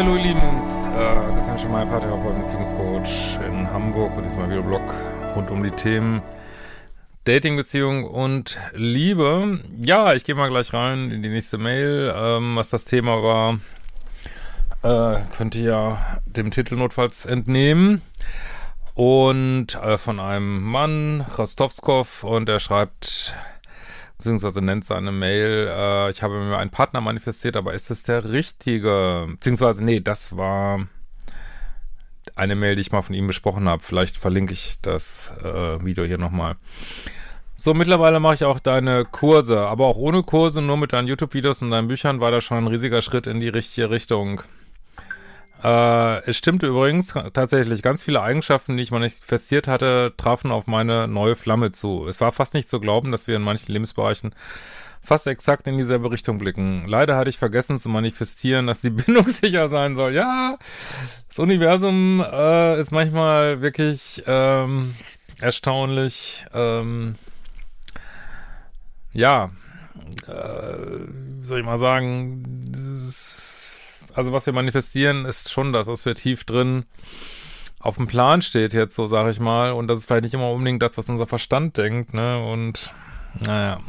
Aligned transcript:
hallo 0.00 0.16
ihr 0.16 0.22
Lieben, 0.22 0.40
äh, 0.40 1.34
Christian 1.34 1.58
Schemeier, 1.58 1.84
Paartherapeut 1.84 2.34
und 2.34 2.40
Beziehungscoach 2.46 3.38
in 3.46 3.70
Hamburg 3.70 4.16
und 4.16 4.24
diesmal 4.24 4.48
wieder 4.48 4.62
Blog 4.62 4.80
rund 5.36 5.50
um 5.50 5.62
die 5.62 5.70
Themen 5.72 6.22
Dating, 7.24 7.54
Beziehung 7.54 8.04
und 8.04 8.58
Liebe. 8.72 9.60
Ja, 9.78 10.14
ich 10.14 10.24
gehe 10.24 10.34
mal 10.34 10.48
gleich 10.48 10.72
rein 10.72 11.10
in 11.10 11.22
die 11.22 11.28
nächste 11.28 11.58
Mail, 11.58 12.14
ähm, 12.16 12.56
was 12.56 12.70
das 12.70 12.86
Thema 12.86 13.22
war. 13.22 13.60
Äh, 14.82 15.20
könnt 15.36 15.54
ihr 15.54 15.64
ja 15.64 16.18
dem 16.24 16.50
Titel 16.50 16.76
notfalls 16.76 17.26
entnehmen. 17.26 18.00
Und 18.94 19.74
äh, 19.74 19.98
von 19.98 20.18
einem 20.18 20.62
Mann, 20.62 21.26
Rostovskov, 21.36 22.24
und 22.24 22.48
er 22.48 22.58
schreibt 22.58 23.34
beziehungsweise 24.20 24.62
nennt 24.62 24.84
seine 24.84 25.12
Mail, 25.12 25.68
äh, 25.68 26.10
ich 26.10 26.22
habe 26.22 26.38
mir 26.38 26.58
einen 26.58 26.70
Partner 26.70 27.00
manifestiert, 27.00 27.56
aber 27.56 27.74
ist 27.74 27.90
es 27.90 28.02
der 28.02 28.30
richtige? 28.30 29.26
Beziehungsweise, 29.30 29.82
nee, 29.82 30.00
das 30.00 30.36
war 30.36 30.86
eine 32.36 32.54
Mail, 32.54 32.74
die 32.74 32.82
ich 32.82 32.92
mal 32.92 33.02
von 33.02 33.14
ihm 33.14 33.26
besprochen 33.26 33.68
habe. 33.68 33.82
Vielleicht 33.82 34.16
verlinke 34.16 34.52
ich 34.52 34.78
das 34.82 35.32
äh, 35.42 35.84
Video 35.84 36.04
hier 36.04 36.18
nochmal. 36.18 36.56
So, 37.56 37.74
mittlerweile 37.74 38.20
mache 38.20 38.34
ich 38.34 38.44
auch 38.44 38.60
deine 38.60 39.04
Kurse, 39.04 39.66
aber 39.66 39.86
auch 39.86 39.96
ohne 39.96 40.22
Kurse, 40.22 40.62
nur 40.62 40.76
mit 40.76 40.92
deinen 40.92 41.08
YouTube-Videos 41.08 41.62
und 41.62 41.70
deinen 41.70 41.88
Büchern 41.88 42.20
war 42.20 42.30
das 42.30 42.44
schon 42.44 42.58
ein 42.58 42.66
riesiger 42.66 43.02
Schritt 43.02 43.26
in 43.26 43.40
die 43.40 43.48
richtige 43.48 43.90
Richtung. 43.90 44.42
Äh, 45.62 46.24
es 46.28 46.36
stimmte 46.36 46.66
übrigens 46.66 47.14
tatsächlich, 47.32 47.82
ganz 47.82 48.02
viele 48.02 48.22
Eigenschaften, 48.22 48.76
die 48.76 48.82
ich 48.82 48.90
manifestiert 48.90 49.68
hatte, 49.68 50.14
trafen 50.16 50.50
auf 50.50 50.66
meine 50.66 51.08
neue 51.08 51.36
Flamme 51.36 51.70
zu. 51.72 52.06
Es 52.08 52.20
war 52.20 52.32
fast 52.32 52.54
nicht 52.54 52.68
zu 52.68 52.80
glauben, 52.80 53.10
dass 53.12 53.26
wir 53.26 53.36
in 53.36 53.42
manchen 53.42 53.72
Lebensbereichen 53.72 54.34
fast 55.02 55.26
exakt 55.26 55.66
in 55.66 55.78
dieselbe 55.78 56.10
Richtung 56.10 56.38
blicken. 56.38 56.86
Leider 56.86 57.16
hatte 57.16 57.30
ich 57.30 57.38
vergessen 57.38 57.78
zu 57.78 57.88
manifestieren, 57.88 58.66
dass 58.66 58.80
die 58.80 58.90
Bindung 58.90 59.28
sicher 59.28 59.68
sein 59.68 59.94
soll. 59.94 60.14
Ja, 60.14 60.58
das 61.28 61.38
Universum 61.38 62.20
äh, 62.20 62.78
ist 62.78 62.92
manchmal 62.92 63.60
wirklich 63.60 64.22
ähm, 64.26 64.94
erstaunlich. 65.40 66.46
Ähm, 66.54 67.16
ja, 69.12 69.50
äh, 70.26 70.74
wie 71.40 71.46
soll 71.46 71.60
ich 71.60 71.66
mal 71.66 71.78
sagen, 71.78 72.44
das 72.70 73.29
also 74.14 74.32
was 74.32 74.46
wir 74.46 74.52
manifestieren, 74.52 75.24
ist 75.24 75.50
schon 75.50 75.72
das, 75.72 75.86
was 75.86 76.06
wir 76.06 76.14
tief 76.14 76.44
drin 76.44 76.84
auf 77.80 77.96
dem 77.96 78.06
Plan 78.06 78.42
steht 78.42 78.74
jetzt, 78.74 78.94
so 78.94 79.06
sage 79.06 79.30
ich 79.30 79.40
mal. 79.40 79.72
Und 79.72 79.88
das 79.88 79.98
ist 79.98 80.06
vielleicht 80.06 80.24
nicht 80.24 80.34
immer 80.34 80.50
unbedingt 80.50 80.82
das, 80.82 80.98
was 80.98 81.08
unser 81.08 81.26
Verstand 81.26 81.76
denkt, 81.78 82.14
ne? 82.14 82.44
Und 82.44 82.92
naja. 83.34 83.80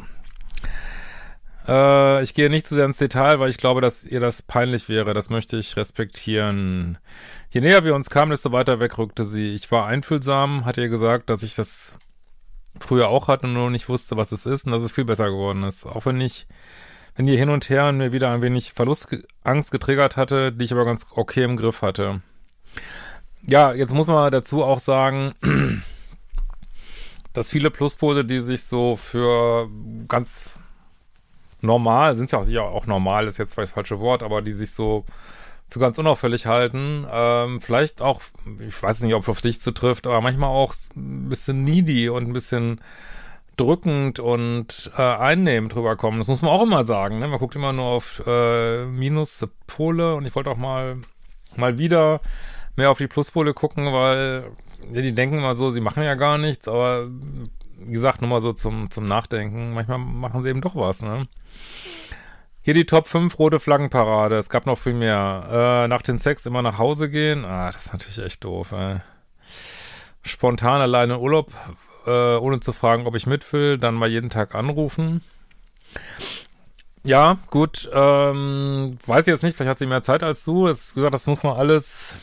Äh, 1.68 2.22
ich 2.22 2.34
gehe 2.34 2.50
nicht 2.50 2.66
zu 2.66 2.74
sehr 2.74 2.86
ins 2.86 2.96
Detail, 2.96 3.38
weil 3.38 3.50
ich 3.50 3.58
glaube, 3.58 3.82
dass 3.82 4.02
ihr 4.02 4.18
das 4.18 4.42
peinlich 4.42 4.88
wäre. 4.88 5.12
Das 5.14 5.30
möchte 5.30 5.58
ich 5.58 5.76
respektieren. 5.76 6.98
Je 7.50 7.60
näher 7.60 7.84
wir 7.84 7.94
uns 7.94 8.08
kamen, 8.08 8.30
desto 8.30 8.50
weiter 8.50 8.80
weg 8.80 8.96
rückte 8.96 9.24
sie. 9.24 9.50
Ich 9.50 9.70
war 9.70 9.86
einfühlsam, 9.86 10.64
hat 10.64 10.78
ihr 10.78 10.88
gesagt, 10.88 11.28
dass 11.28 11.42
ich 11.42 11.54
das 11.54 11.98
früher 12.80 13.08
auch 13.08 13.28
hatte 13.28 13.46
und 13.46 13.52
nur 13.52 13.70
nicht 13.70 13.90
wusste, 13.90 14.16
was 14.16 14.32
es 14.32 14.46
ist 14.46 14.64
und 14.64 14.72
dass 14.72 14.82
es 14.82 14.92
viel 14.92 15.04
besser 15.04 15.28
geworden 15.28 15.62
ist. 15.64 15.84
Auch 15.84 16.06
wenn 16.06 16.20
ich 16.20 16.46
wenn 17.16 17.26
die 17.26 17.36
hin 17.36 17.50
und 17.50 17.68
her 17.68 17.92
mir 17.92 18.12
wieder 18.12 18.30
ein 18.30 18.42
wenig 18.42 18.72
Verlustangst 18.72 19.70
getriggert 19.70 20.16
hatte, 20.16 20.52
die 20.52 20.64
ich 20.64 20.72
aber 20.72 20.84
ganz 20.84 21.06
okay 21.14 21.44
im 21.44 21.56
Griff 21.56 21.82
hatte. 21.82 22.22
Ja, 23.46 23.72
jetzt 23.72 23.92
muss 23.92 24.06
man 24.06 24.30
dazu 24.30 24.62
auch 24.62 24.80
sagen, 24.80 25.34
dass 27.32 27.50
viele 27.50 27.70
Pluspole, 27.70 28.24
die 28.24 28.40
sich 28.40 28.64
so 28.64 28.96
für 28.96 29.68
ganz 30.08 30.56
normal, 31.60 32.16
sind 32.16 32.30
ja 32.32 32.38
auch 32.38 32.44
sicher 32.44 32.64
auch 32.64 32.86
normal, 32.86 33.26
ist 33.26 33.38
jetzt 33.38 33.54
vielleicht 33.54 33.70
das 33.70 33.74
falsche 33.74 34.00
Wort, 34.00 34.22
aber 34.22 34.42
die 34.42 34.54
sich 34.54 34.72
so 34.72 35.04
für 35.70 35.78
ganz 35.78 35.98
unauffällig 35.98 36.46
halten, 36.46 37.06
ähm, 37.10 37.60
vielleicht 37.60 38.02
auch, 38.02 38.20
ich 38.58 38.82
weiß 38.82 39.00
nicht, 39.00 39.14
ob 39.14 39.22
es 39.22 39.28
auf 39.28 39.40
dich 39.40 39.60
zutrifft, 39.60 40.06
aber 40.06 40.20
manchmal 40.20 40.50
auch 40.50 40.74
ein 40.96 41.28
bisschen 41.28 41.64
needy 41.64 42.08
und 42.10 42.28
ein 42.28 42.32
bisschen 42.32 42.80
drückend 43.56 44.18
und 44.18 44.90
äh, 44.96 45.02
einnehmend 45.02 45.74
rüberkommen. 45.76 46.18
Das 46.18 46.28
muss 46.28 46.42
man 46.42 46.50
auch 46.50 46.62
immer 46.62 46.84
sagen. 46.84 47.18
Ne? 47.18 47.28
Man 47.28 47.38
guckt 47.38 47.54
immer 47.54 47.72
nur 47.72 47.84
auf 47.86 48.22
äh, 48.26 48.86
Minuspole 48.86 50.14
und 50.14 50.26
ich 50.26 50.34
wollte 50.34 50.50
auch 50.50 50.56
mal 50.56 50.96
mal 51.56 51.78
wieder 51.78 52.20
mehr 52.76 52.90
auf 52.90 52.98
die 52.98 53.06
Pluspole 53.06 53.54
gucken, 53.54 53.92
weil 53.92 54.50
ja, 54.92 55.02
die 55.02 55.14
denken 55.14 55.38
immer 55.38 55.54
so, 55.54 55.70
sie 55.70 55.80
machen 55.80 56.02
ja 56.02 56.14
gar 56.14 56.38
nichts, 56.38 56.66
aber 56.66 57.08
wie 57.78 57.92
gesagt, 57.92 58.20
nur 58.20 58.30
mal 58.30 58.40
so 58.40 58.52
zum, 58.52 58.90
zum 58.90 59.04
Nachdenken. 59.04 59.74
Manchmal 59.74 59.98
machen 59.98 60.42
sie 60.42 60.48
eben 60.48 60.60
doch 60.60 60.76
was, 60.76 61.02
ne? 61.02 61.28
Hier 62.64 62.74
die 62.74 62.86
Top 62.86 63.08
5 63.08 63.38
rote 63.40 63.58
Flaggenparade. 63.58 64.36
Es 64.36 64.48
gab 64.48 64.66
noch 64.66 64.78
viel 64.78 64.94
mehr. 64.94 65.82
Äh, 65.84 65.88
nach 65.88 66.02
dem 66.02 66.18
Sex 66.18 66.46
immer 66.46 66.62
nach 66.62 66.78
Hause 66.78 67.10
gehen. 67.10 67.44
Ah, 67.44 67.72
das 67.72 67.86
ist 67.86 67.92
natürlich 67.92 68.18
echt 68.18 68.44
doof, 68.44 68.70
ey. 68.70 69.00
Spontan 70.22 70.80
alleine 70.80 71.18
Urlaub 71.18 71.50
äh, 72.06 72.36
ohne 72.36 72.60
zu 72.60 72.72
fragen, 72.72 73.06
ob 73.06 73.14
ich 73.14 73.26
mit 73.26 73.50
will, 73.52 73.78
dann 73.78 73.94
mal 73.94 74.08
jeden 74.08 74.30
Tag 74.30 74.54
anrufen. 74.54 75.22
Ja, 77.04 77.38
gut, 77.50 77.90
ähm, 77.92 78.96
weiß 79.06 79.22
ich 79.22 79.26
jetzt 79.26 79.42
nicht, 79.42 79.56
vielleicht 79.56 79.70
hat 79.70 79.78
sie 79.78 79.86
mehr 79.86 80.02
Zeit 80.02 80.22
als 80.22 80.44
du. 80.44 80.66
Das, 80.68 80.92
wie 80.94 81.00
gesagt, 81.00 81.14
das 81.14 81.26
muss 81.26 81.42
man 81.42 81.56
alles 81.56 82.16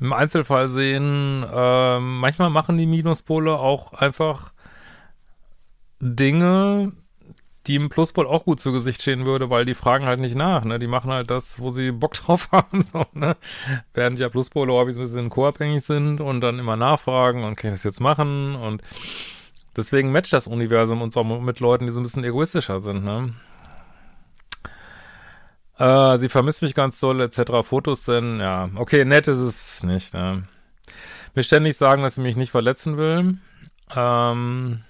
im 0.00 0.12
Einzelfall 0.12 0.68
sehen. 0.68 1.44
Ähm, 1.52 2.18
manchmal 2.18 2.50
machen 2.50 2.78
die 2.78 2.86
Minuspole 2.86 3.58
auch 3.58 3.92
einfach 3.92 4.52
Dinge, 6.00 6.92
die 7.66 7.76
im 7.76 7.88
Pluspol 7.88 8.26
auch 8.26 8.44
gut 8.44 8.60
zu 8.60 8.72
Gesicht 8.72 9.02
stehen 9.02 9.26
würde, 9.26 9.50
weil 9.50 9.64
die 9.64 9.74
fragen 9.74 10.04
halt 10.04 10.20
nicht 10.20 10.34
nach, 10.34 10.64
ne? 10.64 10.78
Die 10.78 10.86
machen 10.86 11.10
halt 11.10 11.30
das, 11.30 11.60
wo 11.60 11.70
sie 11.70 11.92
Bock 11.92 12.12
drauf 12.14 12.48
haben, 12.52 12.82
so, 12.82 13.06
ne? 13.12 13.36
Während 13.94 14.18
ja 14.18 14.28
Pluspole 14.28 14.72
häufig 14.72 14.96
ein 14.96 15.02
bisschen 15.02 15.30
co-abhängig 15.30 15.84
sind 15.84 16.20
und 16.20 16.40
dann 16.40 16.58
immer 16.58 16.76
nachfragen 16.76 17.44
und 17.44 17.56
kann 17.56 17.70
ich 17.70 17.76
das 17.76 17.84
jetzt 17.84 18.00
machen 18.00 18.54
und 18.54 18.82
deswegen 19.76 20.12
matcht 20.12 20.32
das 20.32 20.46
Universum 20.46 21.02
uns 21.02 21.16
auch 21.16 21.24
mit 21.24 21.60
Leuten, 21.60 21.86
die 21.86 21.92
so 21.92 22.00
ein 22.00 22.04
bisschen 22.04 22.24
egoistischer 22.24 22.80
sind, 22.80 23.04
ne? 23.04 23.34
Äh, 25.78 26.18
sie 26.18 26.28
vermisst 26.28 26.62
mich 26.62 26.74
ganz 26.74 27.00
doll, 27.00 27.20
etc. 27.20 27.64
Fotos 27.64 28.04
denn, 28.04 28.38
ja, 28.40 28.68
okay, 28.76 29.04
nett 29.04 29.26
ist 29.26 29.38
es 29.38 29.82
nicht, 29.82 30.14
ne? 30.14 30.44
Mir 31.34 31.42
ständig 31.42 31.76
sagen, 31.76 32.02
dass 32.02 32.14
sie 32.14 32.20
mich 32.20 32.36
nicht 32.36 32.52
verletzen 32.52 32.96
will. 32.96 33.38
Ähm, 33.94 34.84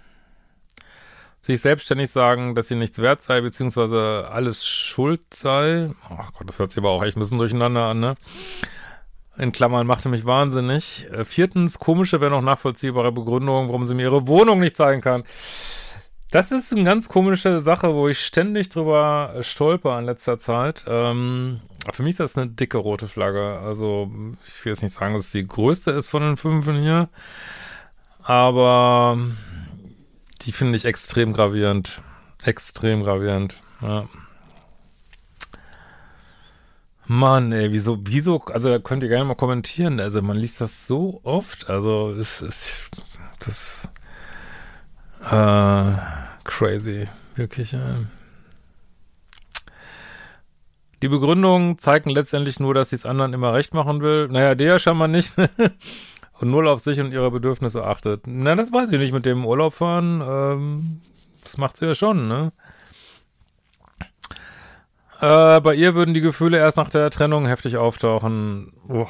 sich 1.44 1.60
selbstständig 1.60 2.10
sagen, 2.10 2.54
dass 2.54 2.68
sie 2.68 2.74
nichts 2.74 2.98
wert 2.98 3.20
sei, 3.20 3.42
beziehungsweise 3.42 4.28
alles 4.30 4.66
schuld 4.66 5.22
sei. 5.34 5.90
Oh 6.10 6.24
Gott, 6.38 6.48
das 6.48 6.58
hört 6.58 6.70
sich 6.70 6.78
aber 6.78 6.90
auch 6.90 7.02
echt 7.02 7.16
ein 7.16 7.20
bisschen 7.20 7.38
durcheinander 7.38 7.84
an, 7.84 8.00
ne? 8.00 8.14
In 9.36 9.52
Klammern 9.52 9.86
machte 9.86 10.08
mich 10.08 10.24
wahnsinnig. 10.24 11.06
Äh, 11.12 11.24
viertens, 11.24 11.78
komische, 11.78 12.20
wenn 12.20 12.32
auch 12.32 12.40
nachvollziehbare 12.40 13.12
Begründung, 13.12 13.68
warum 13.68 13.86
sie 13.86 13.94
mir 13.94 14.04
ihre 14.04 14.26
Wohnung 14.26 14.60
nicht 14.60 14.76
zeigen 14.76 15.02
kann. 15.02 15.24
Das 16.30 16.50
ist 16.50 16.72
eine 16.72 16.84
ganz 16.84 17.08
komische 17.08 17.60
Sache, 17.60 17.94
wo 17.94 18.08
ich 18.08 18.20
ständig 18.20 18.70
drüber 18.70 19.34
stolper 19.40 19.98
in 19.98 20.06
letzter 20.06 20.38
Zeit. 20.38 20.84
Ähm, 20.88 21.60
für 21.92 22.02
mich 22.02 22.12
ist 22.12 22.20
das 22.20 22.38
eine 22.38 22.48
dicke 22.48 22.78
rote 22.78 23.06
Flagge. 23.06 23.58
Also, 23.58 24.10
ich 24.46 24.64
will 24.64 24.72
jetzt 24.72 24.82
nicht 24.82 24.94
sagen, 24.94 25.14
dass 25.14 25.26
es 25.26 25.32
die 25.32 25.46
größte 25.46 25.90
ist 25.90 26.08
von 26.08 26.22
den 26.22 26.36
fünf 26.36 26.64
hier. 26.64 27.08
Aber 28.22 29.18
die 30.44 30.52
finde 30.52 30.76
ich 30.76 30.84
extrem 30.84 31.32
gravierend. 31.32 32.02
Extrem 32.42 33.02
gravierend, 33.02 33.56
ja. 33.80 34.06
Mann, 37.06 37.52
ey, 37.52 37.70
wieso, 37.70 37.98
wieso, 38.04 38.42
also 38.46 38.80
könnt 38.80 39.02
ihr 39.02 39.10
gerne 39.10 39.26
mal 39.26 39.34
kommentieren. 39.34 40.00
Also 40.00 40.22
man 40.22 40.36
liest 40.38 40.60
das 40.60 40.86
so 40.86 41.20
oft. 41.22 41.68
Also 41.68 42.12
es 42.12 42.40
ist 42.40 42.90
das 43.40 43.88
äh, 45.22 45.96
crazy, 46.44 47.08
wirklich. 47.34 47.74
Äh. 47.74 48.06
Die 51.02 51.08
Begründungen 51.08 51.78
zeigen 51.78 52.08
letztendlich 52.08 52.58
nur, 52.58 52.72
dass 52.72 52.88
sie 52.88 52.96
es 52.96 53.04
anderen 53.04 53.34
immer 53.34 53.52
recht 53.52 53.74
machen 53.74 54.00
will. 54.00 54.28
Naja, 54.28 54.54
der 54.54 54.78
schon 54.78 54.96
mal 54.96 55.08
nicht. 55.08 55.36
und 56.40 56.50
null 56.50 56.68
auf 56.68 56.80
sich 56.80 57.00
und 57.00 57.12
ihre 57.12 57.30
Bedürfnisse 57.30 57.84
achtet. 57.84 58.22
Na, 58.26 58.54
das 58.54 58.72
weiß 58.72 58.92
ich 58.92 58.98
nicht 58.98 59.12
mit 59.12 59.26
dem 59.26 59.46
Urlaub 59.46 59.74
fahren. 59.74 60.22
Ähm, 60.26 61.00
das 61.42 61.58
macht 61.58 61.76
sie 61.76 61.86
ja 61.86 61.94
schon, 61.94 62.28
ne? 62.28 62.52
Äh, 65.20 65.60
bei 65.60 65.74
ihr 65.74 65.94
würden 65.94 66.14
die 66.14 66.20
Gefühle 66.20 66.58
erst 66.58 66.76
nach 66.76 66.90
der 66.90 67.10
Trennung 67.10 67.46
heftig 67.46 67.76
auftauchen. 67.76 68.72
Uah. 68.88 69.08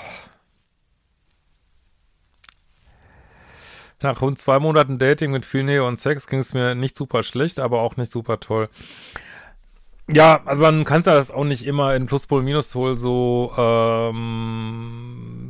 Nach 4.00 4.20
rund 4.20 4.38
zwei 4.38 4.58
Monaten 4.58 4.98
Dating 4.98 5.30
mit 5.30 5.46
viel 5.46 5.62
Nähe 5.62 5.82
und 5.82 5.98
Sex 5.98 6.26
ging 6.26 6.40
es 6.40 6.52
mir 6.52 6.74
nicht 6.74 6.94
super 6.94 7.22
schlecht, 7.22 7.58
aber 7.58 7.80
auch 7.80 7.96
nicht 7.96 8.12
super 8.12 8.38
toll. 8.38 8.68
Ja, 10.12 10.42
also 10.44 10.60
man 10.60 10.84
kann 10.84 11.02
das 11.02 11.30
auch 11.30 11.44
nicht 11.44 11.64
immer 11.64 11.94
in 11.94 12.04
Pluspol, 12.04 12.42
Minuspol 12.42 12.98
so 12.98 13.54
ähm, 13.56 15.43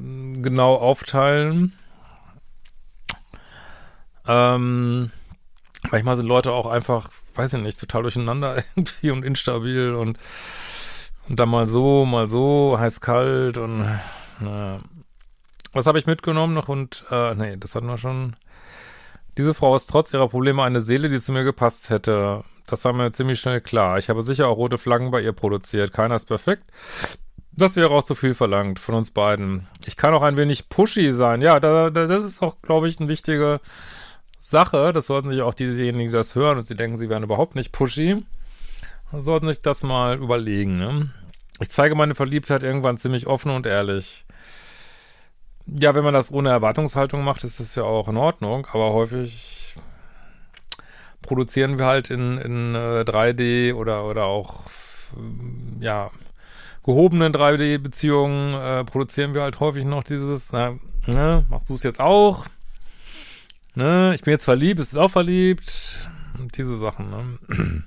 genau 0.44 0.76
aufteilen. 0.76 1.72
Ähm, 4.26 5.10
manchmal 5.90 6.16
sind 6.16 6.26
Leute 6.26 6.52
auch 6.52 6.66
einfach, 6.66 7.10
weiß 7.34 7.54
ich 7.54 7.62
nicht, 7.62 7.80
total 7.80 8.02
durcheinander 8.02 8.62
irgendwie 8.76 9.10
und 9.10 9.24
instabil 9.24 9.94
und 9.94 10.18
Und 11.28 11.40
dann 11.40 11.48
mal 11.48 11.66
so, 11.66 12.04
mal 12.04 12.28
so, 12.28 12.76
heiß 12.78 13.00
kalt 13.00 13.56
und 13.56 13.84
na. 14.40 14.80
Was 15.72 15.86
habe 15.86 15.98
ich 15.98 16.06
mitgenommen 16.06 16.54
noch? 16.54 16.68
Und, 16.68 17.04
äh, 17.10 17.34
nee, 17.34 17.56
das 17.56 17.74
hatten 17.74 17.86
wir 17.86 17.98
schon. 17.98 18.36
Diese 19.36 19.54
Frau 19.54 19.74
ist 19.74 19.86
trotz 19.90 20.12
ihrer 20.12 20.28
Probleme 20.28 20.62
eine 20.62 20.80
Seele, 20.80 21.08
die 21.08 21.18
zu 21.18 21.32
mir 21.32 21.42
gepasst 21.42 21.90
hätte. 21.90 22.44
Das 22.66 22.84
war 22.84 22.92
mir 22.92 23.10
ziemlich 23.10 23.40
schnell 23.40 23.60
klar. 23.60 23.98
Ich 23.98 24.08
habe 24.08 24.22
sicher 24.22 24.46
auch 24.46 24.56
rote 24.56 24.78
Flaggen 24.78 25.10
bei 25.10 25.20
ihr 25.20 25.32
produziert. 25.32 25.92
Keiner 25.92 26.14
ist 26.14 26.26
perfekt. 26.26 26.64
Das 27.56 27.76
wäre 27.76 27.90
auch 27.90 28.02
zu 28.02 28.14
viel 28.16 28.34
verlangt 28.34 28.80
von 28.80 28.96
uns 28.96 29.12
beiden. 29.12 29.68
Ich 29.86 29.96
kann 29.96 30.12
auch 30.12 30.22
ein 30.22 30.36
wenig 30.36 30.68
pushy 30.68 31.12
sein. 31.12 31.40
Ja, 31.40 31.60
da, 31.60 31.90
da, 31.90 32.06
das 32.06 32.24
ist 32.24 32.42
auch, 32.42 32.56
glaube 32.62 32.88
ich, 32.88 32.98
eine 32.98 33.08
wichtige 33.08 33.60
Sache. 34.40 34.92
Das 34.92 35.06
sollten 35.06 35.28
sich 35.28 35.40
auch 35.42 35.54
diejenigen, 35.54 36.10
die 36.10 36.16
das 36.16 36.34
hören 36.34 36.58
und 36.58 36.64
sie 36.64 36.74
denken, 36.74 36.96
sie 36.96 37.08
wären 37.08 37.22
überhaupt 37.22 37.54
nicht 37.54 37.70
pushy, 37.70 38.24
sollten 39.12 39.46
sich 39.46 39.62
das 39.62 39.84
mal 39.84 40.18
überlegen. 40.18 40.78
Ne? 40.78 41.10
Ich 41.60 41.70
zeige 41.70 41.94
meine 41.94 42.16
Verliebtheit 42.16 42.64
irgendwann 42.64 42.98
ziemlich 42.98 43.28
offen 43.28 43.52
und 43.52 43.66
ehrlich. 43.66 44.24
Ja, 45.66 45.94
wenn 45.94 46.04
man 46.04 46.12
das 46.12 46.32
ohne 46.32 46.50
Erwartungshaltung 46.50 47.22
macht, 47.22 47.44
ist 47.44 47.60
das 47.60 47.74
ja 47.74 47.84
auch 47.84 48.08
in 48.08 48.16
Ordnung, 48.16 48.66
aber 48.72 48.92
häufig 48.92 49.76
produzieren 51.22 51.78
wir 51.78 51.86
halt 51.86 52.10
in, 52.10 52.36
in 52.36 52.74
äh, 52.74 53.04
3D 53.06 53.74
oder, 53.74 54.04
oder 54.04 54.24
auch, 54.26 54.64
ja, 55.80 56.10
gehobenen 56.84 57.32
3D-Beziehungen 57.32 58.54
äh, 58.54 58.84
produzieren 58.84 59.34
wir 59.34 59.42
halt 59.42 59.58
häufig 59.60 59.84
noch 59.84 60.04
dieses, 60.04 60.52
na, 60.52 60.78
ne, 61.06 61.44
machst 61.48 61.68
du 61.68 61.74
es 61.74 61.82
jetzt 61.82 62.00
auch? 62.00 62.46
Ne, 63.74 64.14
ich 64.14 64.22
bin 64.22 64.32
jetzt 64.32 64.44
verliebt, 64.44 64.78
bist 64.78 64.94
du 64.94 65.00
auch 65.00 65.10
verliebt? 65.10 66.08
Diese 66.56 66.76
Sachen, 66.76 67.10
ne? 67.10 67.84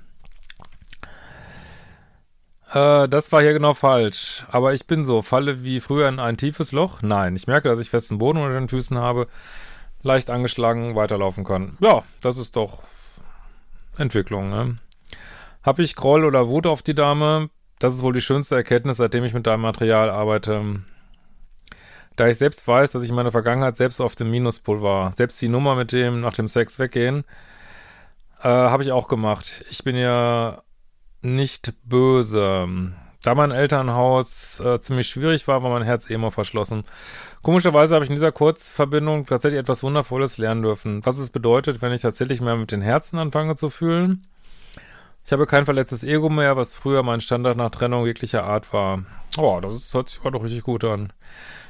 äh, 3.04 3.08
das 3.08 3.32
war 3.32 3.40
hier 3.40 3.52
genau 3.52 3.74
falsch. 3.74 4.44
Aber 4.50 4.74
ich 4.74 4.86
bin 4.86 5.04
so, 5.04 5.22
falle 5.22 5.62
wie 5.62 5.80
früher 5.80 6.08
in 6.08 6.18
ein 6.18 6.36
tiefes 6.36 6.72
Loch? 6.72 7.00
Nein, 7.00 7.36
ich 7.36 7.46
merke, 7.46 7.68
dass 7.68 7.78
ich 7.78 7.90
festen 7.90 8.18
Boden 8.18 8.38
unter 8.38 8.58
den 8.58 8.68
Füßen 8.68 8.98
habe, 8.98 9.28
leicht 10.02 10.28
angeschlagen 10.28 10.94
weiterlaufen 10.94 11.44
kann. 11.44 11.76
Ja, 11.80 12.02
das 12.20 12.36
ist 12.36 12.56
doch 12.56 12.82
Entwicklung, 13.96 14.50
ne? 14.50 14.78
Hab 15.62 15.78
ich 15.78 15.96
Groll 15.96 16.24
oder 16.24 16.48
Wut 16.48 16.66
auf 16.66 16.82
die 16.82 16.94
Dame? 16.94 17.50
Das 17.78 17.94
ist 17.94 18.02
wohl 18.02 18.12
die 18.12 18.20
schönste 18.20 18.56
Erkenntnis, 18.56 18.96
seitdem 18.96 19.24
ich 19.24 19.34
mit 19.34 19.46
deinem 19.46 19.60
Material 19.60 20.10
arbeite. 20.10 20.82
Da 22.16 22.26
ich 22.26 22.38
selbst 22.38 22.66
weiß, 22.66 22.92
dass 22.92 23.04
ich 23.04 23.10
in 23.10 23.14
meiner 23.14 23.30
Vergangenheit 23.30 23.76
selbst 23.76 24.00
auf 24.00 24.16
dem 24.16 24.30
Minuspol 24.30 24.82
war. 24.82 25.12
Selbst 25.12 25.40
die 25.40 25.48
Nummer 25.48 25.76
mit 25.76 25.92
dem 25.92 26.20
nach 26.20 26.34
dem 26.34 26.48
Sex 26.48 26.80
weggehen, 26.80 27.24
äh, 28.42 28.48
habe 28.48 28.82
ich 28.82 28.90
auch 28.90 29.06
gemacht. 29.06 29.64
Ich 29.70 29.84
bin 29.84 29.94
ja 29.94 30.62
nicht 31.22 31.74
böse. 31.84 32.92
Da 33.22 33.34
mein 33.34 33.52
Elternhaus 33.52 34.58
äh, 34.60 34.80
ziemlich 34.80 35.08
schwierig 35.08 35.46
war, 35.46 35.62
war 35.62 35.70
mein 35.70 35.82
Herz 35.82 36.10
eh 36.10 36.14
immer 36.14 36.32
verschlossen. 36.32 36.84
Komischerweise 37.42 37.94
habe 37.94 38.04
ich 38.04 38.10
in 38.10 38.16
dieser 38.16 38.32
Kurzverbindung 38.32 39.26
tatsächlich 39.26 39.60
etwas 39.60 39.84
Wundervolles 39.84 40.38
lernen 40.38 40.62
dürfen. 40.62 41.04
Was 41.04 41.18
es 41.18 41.30
bedeutet, 41.30 41.82
wenn 41.82 41.92
ich 41.92 42.02
tatsächlich 42.02 42.40
mehr 42.40 42.56
mit 42.56 42.72
den 42.72 42.82
Herzen 42.82 43.18
anfange 43.18 43.54
zu 43.54 43.70
fühlen 43.70 44.26
ich 45.28 45.32
habe 45.32 45.46
kein 45.46 45.66
verletztes 45.66 46.04
Ego 46.04 46.30
mehr, 46.30 46.56
was 46.56 46.74
früher 46.74 47.02
mein 47.02 47.20
Standard 47.20 47.58
nach 47.58 47.70
Trennung 47.70 48.06
jeglicher 48.06 48.44
Art 48.44 48.72
war. 48.72 49.04
Oh, 49.36 49.60
das 49.60 49.74
ist, 49.74 49.92
hört 49.92 50.08
sich 50.08 50.20
aber 50.20 50.30
doch 50.30 50.42
richtig 50.42 50.62
gut 50.62 50.84
an. 50.84 51.12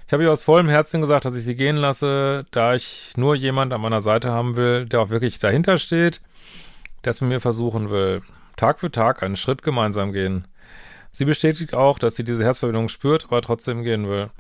Ich 0.07 0.13
habe 0.13 0.23
ihr 0.23 0.31
aus 0.31 0.45
vollem 0.45 0.69
Herzen 0.69 1.01
gesagt, 1.01 1.25
dass 1.25 1.35
ich 1.35 1.43
sie 1.43 1.57
gehen 1.57 1.75
lasse, 1.75 2.47
da 2.53 2.75
ich 2.75 3.15
nur 3.17 3.35
jemand 3.35 3.73
an 3.73 3.81
meiner 3.81 4.01
Seite 4.01 4.31
haben 4.31 4.55
will, 4.55 4.87
der 4.87 5.01
auch 5.01 5.11
wirklich 5.11 5.41
dahinter 5.41 5.79
steht, 5.79 6.21
es 7.03 7.21
mit 7.21 7.31
mir 7.31 7.41
versuchen 7.41 7.91
will. 7.91 8.23
Tag 8.55 8.79
für 8.79 8.93
Tag 8.93 9.25
einen 9.25 9.35
Schritt 9.35 9.65
gemeinsam 9.65 10.13
gehen. 10.13 10.47
Sie 11.11 11.25
bestätigt 11.25 11.75
auch, 11.75 11.99
dass 11.99 12.15
sie 12.15 12.23
diese 12.23 12.45
Herzverbindung 12.45 12.89
spürt, 12.89 13.25
aber 13.25 13.43
trotzdem 13.43 13.83
gehen 13.83 14.09
will. 14.09 14.31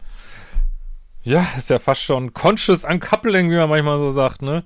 Ja, 1.25 1.44
ist 1.56 1.71
ja 1.71 1.81
fast 1.81 2.03
schon 2.03 2.35
conscious 2.35 2.85
uncoupling, 2.85 3.50
wie 3.50 3.56
man 3.56 3.69
manchmal 3.69 3.99
so 3.99 4.12
sagt, 4.12 4.43
ne? 4.43 4.62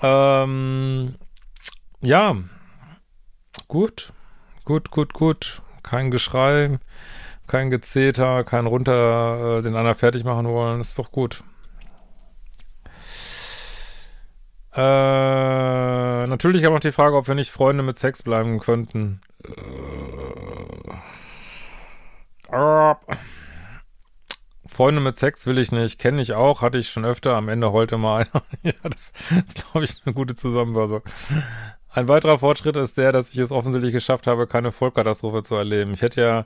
Ähm, 0.00 1.16
ja, 2.00 2.34
Gut, 3.68 4.12
gut, 4.64 4.90
gut, 4.90 5.12
gut. 5.12 5.62
Kein 5.82 6.10
Geschrei, 6.10 6.78
kein 7.46 7.68
Gezeter, 7.70 8.42
kein 8.44 8.66
runter 8.66 9.58
äh, 9.58 9.62
den 9.62 9.76
anderen 9.76 9.94
fertig 9.94 10.24
machen 10.24 10.48
wollen. 10.48 10.80
Ist 10.80 10.98
doch 10.98 11.12
gut. 11.12 11.44
Äh, 14.72 14.80
natürlich 14.80 16.62
kam 16.62 16.72
noch 16.72 16.80
die 16.80 16.92
Frage, 16.92 17.16
ob 17.16 17.28
wir 17.28 17.34
nicht 17.34 17.50
Freunde 17.50 17.82
mit 17.82 17.98
Sex 17.98 18.22
bleiben 18.22 18.58
könnten. 18.58 19.20
Äh, 22.50 22.94
Freunde 24.66 25.00
mit 25.00 25.16
Sex 25.18 25.46
will 25.46 25.58
ich 25.58 25.72
nicht, 25.72 25.98
kenne 25.98 26.22
ich 26.22 26.34
auch, 26.34 26.62
hatte 26.62 26.78
ich 26.78 26.88
schon 26.88 27.04
öfter, 27.04 27.34
am 27.34 27.48
Ende 27.48 27.72
heulte 27.72 27.98
mal 27.98 28.28
einer. 28.32 28.44
ja, 28.62 28.72
das 28.84 29.12
ist, 29.44 29.56
glaube 29.56 29.84
ich, 29.84 30.00
eine 30.04 30.14
gute 30.14 30.36
Zusammenfassung. 30.36 31.02
Ein 31.98 32.06
weiterer 32.06 32.38
Fortschritt 32.38 32.76
ist 32.76 32.96
der, 32.96 33.10
dass 33.10 33.30
ich 33.30 33.38
es 33.38 33.50
offensichtlich 33.50 33.92
geschafft 33.92 34.28
habe, 34.28 34.46
keine 34.46 34.70
Vollkatastrophe 34.70 35.42
zu 35.42 35.56
erleben. 35.56 35.94
Ich 35.94 36.02
hätte 36.02 36.20
ja 36.20 36.44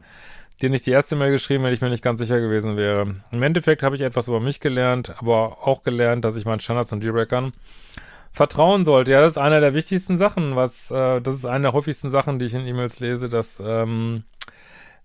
dir 0.62 0.70
nicht 0.70 0.86
die 0.86 0.92
erste 0.92 1.14
Mail 1.14 1.30
geschrieben, 1.30 1.62
wenn 1.62 1.74
ich 1.74 1.82
mir 1.82 1.90
nicht 1.90 2.02
ganz 2.02 2.20
sicher 2.20 2.40
gewesen 2.40 2.78
wäre. 2.78 3.16
Im 3.30 3.42
Endeffekt 3.42 3.82
habe 3.82 3.94
ich 3.94 4.00
etwas 4.00 4.28
über 4.28 4.40
mich 4.40 4.60
gelernt, 4.60 5.14
aber 5.18 5.58
auch 5.68 5.82
gelernt, 5.82 6.24
dass 6.24 6.36
ich 6.36 6.46
meinen 6.46 6.60
Standards 6.60 6.90
und 6.94 7.02
D-Rackern 7.02 7.52
vertrauen 8.32 8.86
sollte. 8.86 9.12
Ja, 9.12 9.20
das 9.20 9.32
ist 9.32 9.38
einer 9.38 9.60
der 9.60 9.74
wichtigsten 9.74 10.16
Sachen, 10.16 10.56
was, 10.56 10.90
äh, 10.90 11.20
das 11.20 11.34
ist 11.34 11.44
eine 11.44 11.64
der 11.64 11.72
häufigsten 11.74 12.08
Sachen, 12.08 12.38
die 12.38 12.46
ich 12.46 12.54
in 12.54 12.66
E-Mails 12.66 13.00
lese, 13.00 13.28
dass 13.28 13.62
ähm, 13.62 14.24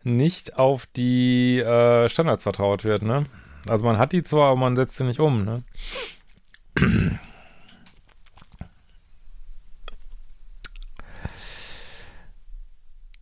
nicht 0.04 0.58
auf 0.58 0.86
die 0.96 1.60
äh, 1.60 2.08
Standards 2.08 2.44
vertraut 2.44 2.86
wird, 2.86 3.02
ne? 3.02 3.26
Also 3.68 3.84
man 3.84 3.98
hat 3.98 4.14
die 4.14 4.24
zwar, 4.24 4.52
aber 4.52 4.62
man 4.62 4.78
setzt 4.78 4.96
sie 4.96 5.04
nicht 5.04 5.20
um, 5.20 5.44
ne? 5.44 5.64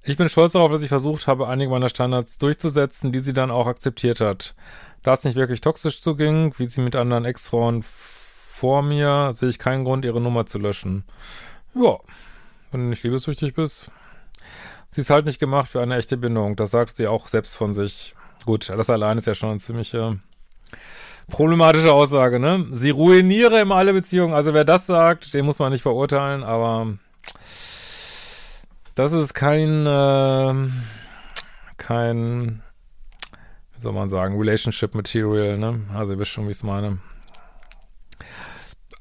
Ich 0.07 0.17
bin 0.17 0.29
stolz 0.29 0.51
darauf, 0.51 0.71
dass 0.71 0.83
ich 0.83 0.89
versucht 0.89 1.25
habe, 1.25 1.47
einige 1.47 1.71
meiner 1.71 1.89
Standards 1.89 2.37
durchzusetzen, 2.37 3.11
die 3.11 3.19
sie 3.19 3.33
dann 3.33 3.49
auch 3.49 3.65
akzeptiert 3.65 4.21
hat. 4.21 4.53
Da 5.01 5.13
es 5.13 5.23
nicht 5.23 5.35
wirklich 5.35 5.61
toxisch 5.61 5.99
zuging, 5.99 6.53
wie 6.59 6.67
sie 6.67 6.81
mit 6.81 6.95
anderen 6.95 7.25
Ex-Frauen 7.25 7.83
vor 7.83 8.83
mir, 8.83 9.31
sehe 9.33 9.50
ich 9.50 9.57
keinen 9.57 9.83
Grund, 9.83 10.05
ihre 10.05 10.21
Nummer 10.21 10.45
zu 10.45 10.59
löschen. 10.59 11.05
Ja, 11.74 11.97
wenn 12.71 12.81
du 12.81 12.88
nicht 12.89 13.01
liebessüchtig 13.01 13.55
bist. 13.55 13.89
Sie 14.91 15.01
ist 15.01 15.09
halt 15.09 15.25
nicht 15.25 15.39
gemacht 15.39 15.69
für 15.71 15.81
eine 15.81 15.97
echte 15.97 16.17
Bindung. 16.17 16.55
Das 16.55 16.69
sagt 16.69 16.95
sie 16.95 17.07
auch 17.07 17.27
selbst 17.27 17.55
von 17.55 17.74
sich. 17.74 18.15
Gut, 18.45 18.69
das 18.69 18.91
allein 18.91 19.17
ist 19.17 19.25
ja 19.25 19.33
schon 19.33 19.50
eine 19.50 19.59
ziemliche 19.59 20.19
problematische 21.29 21.91
Aussage, 21.91 22.39
ne? 22.39 22.67
Sie 22.71 22.91
ruiniere 22.91 23.59
immer 23.59 23.75
alle 23.75 23.93
Beziehungen. 23.93 24.35
Also 24.35 24.53
wer 24.53 24.65
das 24.65 24.85
sagt, 24.85 25.33
den 25.33 25.45
muss 25.45 25.57
man 25.57 25.71
nicht 25.71 25.81
verurteilen, 25.81 26.43
aber 26.43 26.93
das 28.95 29.11
ist 29.11 29.33
kein, 29.33 29.85
äh, 29.85 30.69
kein, 31.77 32.61
wie 33.73 33.81
soll 33.81 33.93
man 33.93 34.09
sagen, 34.09 34.37
Relationship 34.37 34.95
Material, 34.95 35.57
ne? 35.57 35.81
Also 35.93 36.13
ihr 36.13 36.19
wisst 36.19 36.31
schon, 36.31 36.47
wie 36.47 36.51
ich 36.51 36.57
es 36.57 36.63
meine. 36.63 36.99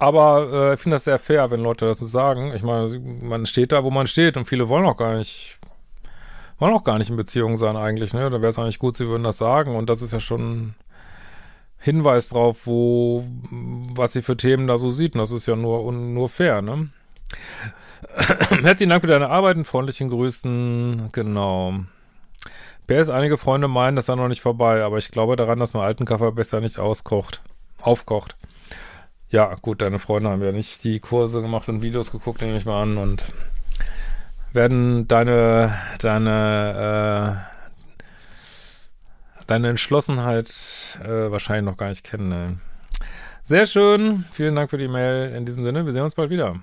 Aber 0.01 0.53
äh, 0.53 0.75
ich 0.75 0.81
finde 0.81 0.97
das 0.97 1.05
sehr 1.05 1.21
fair, 1.21 1.51
wenn 1.53 1.61
Leute 1.61 1.87
das 1.87 1.99
sagen. 1.99 2.53
Ich 2.55 2.63
meine, 2.63 2.99
man 2.99 3.47
steht 3.47 3.71
da, 3.71 3.85
wo 3.85 3.91
man 3.91 4.09
steht 4.09 4.37
und 4.37 4.47
viele 4.47 4.69
wollen 4.69 4.85
auch 4.85 4.97
gar 4.97 5.17
nicht, 5.17 5.59
wollen 6.59 6.75
auch 6.75 6.85
gar 6.85 6.99
nicht 6.99 7.11
in 7.11 7.17
Beziehung 7.17 7.57
sein 7.57 7.77
eigentlich, 7.77 8.13
ne? 8.13 8.29
Da 8.31 8.41
wäre 8.41 8.51
es 8.51 8.59
eigentlich 8.59 8.81
gut, 8.81 8.97
sie 8.97 9.07
würden 9.07 9.23
das 9.23 9.39
sagen 9.39 9.77
und 9.77 9.89
das 9.89 10.03
ist 10.03 10.13
ja 10.13 10.21
schon 10.21 10.75
Hinweis 11.79 12.31
drauf, 12.31 12.67
wo, 12.67 13.25
was 13.51 14.13
sie 14.15 14.23
für 14.23 14.37
Themen 14.37 14.67
da 14.67 14.77
so 14.77 14.91
sieht 14.91 15.15
und 15.15 15.21
das 15.21 15.31
ist 15.31 15.47
ja 15.47 15.55
nur, 15.55 15.93
nur 15.93 16.29
fair, 16.29 16.63
ne? 16.63 16.89
Herzlichen 18.63 18.91
Dank 18.91 19.03
für 19.03 19.09
deine 19.09 19.29
Arbeit 19.29 19.57
und 19.57 19.67
freundlichen 19.67 20.11
Grüßen. 20.11 21.11
Genau. 21.13 21.75
PS, 22.87 23.09
einige 23.09 23.39
Freunde 23.39 23.69
meinen, 23.69 23.97
das 23.97 24.07
sei 24.07 24.15
noch 24.15 24.29
nicht 24.29 24.43
vorbei, 24.43 24.83
aber 24.83 24.99
ich 24.99 25.11
glaube 25.11 25.37
daran, 25.37 25.59
dass 25.59 25.73
man 25.73 25.85
alten 25.85 26.05
Kaffee 26.05 26.33
besser 26.33 26.61
nicht 26.61 26.79
auskocht, 26.79 27.41
aufkocht. 27.81 28.37
Ja, 29.31 29.55
gut, 29.55 29.81
deine 29.81 29.99
Freunde 29.99 30.31
haben 30.31 30.43
ja 30.43 30.53
nicht 30.53 30.85
die 30.85 31.01
Kurse 31.01 31.41
gemacht 31.41 31.69
und 31.69 31.83
Videos 31.83 32.13
geguckt, 32.13 32.43
nehme 32.43 32.57
ich 32.57 32.67
mal 32.67 32.83
an, 32.83 32.99
und 32.99 33.25
werden 34.53 35.09
deine, 35.09 35.75
deine, 35.99 37.41
äh, 39.41 39.45
deine 39.47 39.71
Entschlossenheit 39.71 40.51
äh, 41.03 41.31
wahrscheinlich 41.31 41.65
noch 41.65 41.79
gar 41.79 41.89
nicht 41.89 42.05
kennen. 42.05 42.29
Ne? 42.29 42.59
Sehr 43.45 43.67
schön. 43.67 44.25
Vielen 44.33 44.55
Dank 44.55 44.71
für 44.71 44.79
die 44.79 44.89
Mail. 44.89 45.35
In 45.35 45.47
diesem 45.47 45.65
Sinne, 45.65 45.85
wir 45.87 45.93
sehen 45.93 46.03
uns 46.03 46.15
bald 46.15 46.31
wieder. 46.31 46.57